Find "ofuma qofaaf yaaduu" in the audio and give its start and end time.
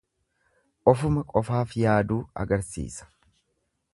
0.91-2.19